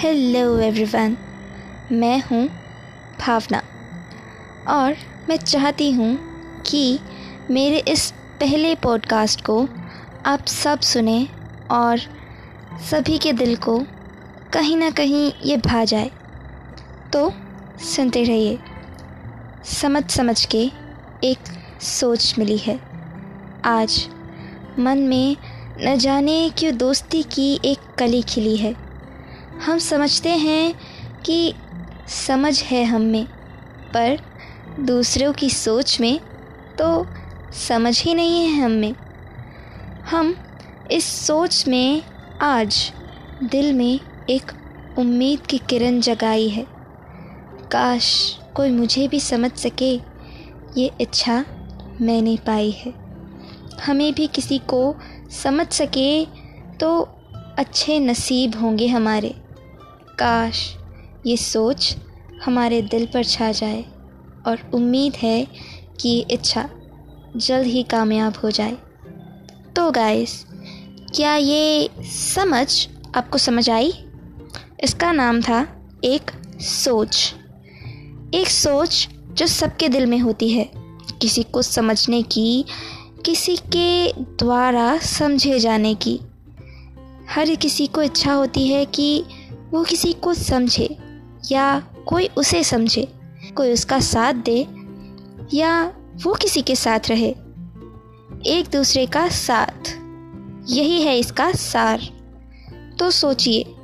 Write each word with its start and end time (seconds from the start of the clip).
Hello 0.00 0.58
everyone 0.58 1.16
मैं 1.92 2.22
हूँ 2.22 2.48
भावना 3.20 3.62
और 4.68 4.96
मैं 5.28 5.36
चाहती 5.36 5.92
हूँ 5.92 6.18
कि 6.62 6.98
मेरे 7.50 7.78
इस 7.88 8.10
पहले 8.10 8.74
पॉडकास्ट 8.74 9.40
को 9.40 9.68
आप 10.26 10.46
सब 10.46 10.80
सुने 10.80 11.28
और 11.70 11.98
सभी 12.90 13.18
के 13.18 13.32
दिल 13.32 13.56
को 13.56 13.84
कहीं 14.52 14.76
ना 14.76 14.90
कहीं 14.90 15.32
ये 15.44 15.56
भा 15.56 15.84
जाए। 15.84 16.10
तो 17.12 17.32
सुनते 17.80 18.24
रहिए। 18.24 18.58
समझ 19.64 20.10
समझ 20.10 20.44
के 20.44 20.70
एक 21.24 21.38
सोच 21.80 22.34
मिली 22.38 22.58
है। 22.58 22.80
आज 23.64 24.08
मन 24.78 24.98
में 24.98 25.36
न 25.80 25.96
जाने 25.96 26.50
क्यों 26.58 26.76
दोस्ती 26.76 27.22
की 27.22 27.60
एक 27.64 27.78
कली 27.98 28.22
खिली 28.22 28.56
है। 28.56 28.89
हम 29.60 29.78
समझते 29.78 30.30
हैं 30.30 30.74
कि 31.22 31.54
समझ 32.08 32.62
है 32.62 32.82
हम 32.84 33.00
में, 33.02 33.24
पर 33.94 34.18
दूसरों 34.80 35.32
की 35.32 35.50
सोच 35.50 36.00
में 36.00 36.18
तो 36.78 37.06
समझ 37.58 38.02
ही 38.02 38.14
नहीं 38.14 38.44
है 38.44 38.62
हम 38.62 38.70
में। 38.70 38.94
हम 40.10 40.34
इस 40.90 41.04
सोच 41.26 41.64
में 41.68 42.02
आज 42.42 42.92
दिल 43.42 43.72
में 43.72 44.00
एक 44.30 44.52
उम्मीद 44.98 45.40
की 45.40 45.58
किरण 45.58 46.00
जगाई 46.00 46.48
है। 46.48 46.66
काश 47.72 48.38
कोई 48.56 48.70
मुझे 48.70 49.06
भी 49.08 49.20
समझ 49.20 49.52
सके, 49.52 49.94
ये 50.76 50.90
इच्छा 51.00 51.44
मैंने 52.00 52.36
पाई 52.46 52.70
है। 52.70 52.92
हमें 53.86 54.12
भी 54.14 54.26
किसी 54.26 54.58
को 54.58 54.94
समझ 55.42 55.66
सके 55.72 56.24
तो 56.80 57.00
अच्छे 57.58 57.98
नसीब 58.00 58.56
होंगे 58.56 58.86
हमारे। 58.86 59.34
काश 60.20 60.76
ये 61.26 61.36
सोच 61.36 61.96
हमारे 62.44 62.82
दिल 62.82 63.06
पर 63.06 63.24
छा 63.24 63.52
जाए 63.52 63.84
और 64.46 64.70
उम्मीद 64.74 65.16
है 65.16 65.48
कि 66.00 66.08
ये 66.08 66.26
इच्छा 66.30 66.70
जल्द 67.36 67.66
ही 67.66 67.82
कामयाब 67.82 68.34
हो 68.44 68.50
जाए। 68.50 68.76
तो 69.76 69.90
गाइस 69.90 70.46
क्या 71.14 71.34
ये 71.34 71.90
समझ 72.34 72.88
आपको 73.16 73.38
समझ 73.38 73.70
आई? 73.70 73.92
इसका 74.84 75.12
नाम 75.12 75.40
था 75.40 75.88
एक 76.04 76.30
सोच। 76.60 77.34
एक 78.34 78.48
सोच 78.48 79.08
जो 79.32 79.46
सबके 79.46 79.88
दिल 79.88 80.06
में 80.06 80.18
होती 80.18 80.50
है। 80.50 80.70
किसी 81.20 81.42
को 81.42 81.62
समझने 81.62 82.22
की, 82.22 82.64
किसी 83.26 83.56
के 83.56 84.12
द्वारा 84.12 84.98
समझे 84.98 85.58
जाने 85.58 85.94
की। 85.94 86.20
हर 87.30 87.54
किसी 87.54 87.86
को 87.86 88.02
इच्छा 88.02 88.32
होती 88.32 88.68
है 88.68 88.84
कि 88.84 89.24
वो 89.70 89.84
किसी 89.84 90.12
को 90.12 90.34
समझे 90.34 90.96
या 91.52 91.80
कोई 92.06 92.28
उसे 92.36 92.64
समझे, 92.64 93.12
कोई 93.56 93.72
उसका 93.72 94.00
साथ 94.00 94.34
दे 94.34 94.66
या 95.54 95.92
वो 96.24 96.34
किसी 96.34 96.62
के 96.62 96.76
साथ 96.76 97.00
रहे। 97.08 97.30
एक 98.46 98.64
दूसरे 98.72 99.06
का 99.06 99.28
साथ, 99.28 99.88
यही 100.68 101.02
है 101.02 101.18
इसका 101.18 101.52
सार। 101.52 102.00
तो 102.98 103.10
सोचिए 103.10 103.74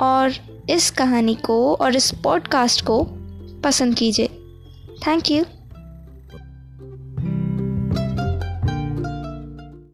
और 0.00 0.32
इस 0.70 0.90
कहानी 0.90 1.34
को 1.34 1.74
और 1.74 1.96
इस 1.96 2.14
पॉडकास्ट 2.14 2.84
को 2.84 3.06
पसंद 3.64 3.94
कीजिए। 3.94 4.26
Thank 5.06 5.30
you 5.30 5.44